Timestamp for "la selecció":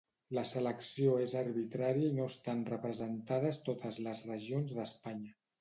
0.35-1.11